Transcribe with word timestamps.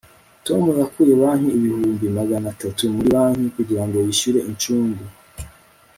tom 0.45 0.63
yakuye 0.79 1.13
banki 1.21 1.49
ibihumbi 1.57 2.05
magana 2.17 2.45
atatu 2.53 2.81
muri 2.93 3.09
banki 3.15 3.45
kugirango 3.57 3.95
yishyure 4.05 4.39
incungu 4.49 5.03